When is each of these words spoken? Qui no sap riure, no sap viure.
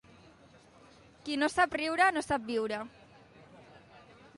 Qui 1.27 1.37
no 1.43 1.49
sap 1.57 1.77
riure, 1.83 2.11
no 2.19 2.27
sap 2.31 2.51
viure. 2.51 2.81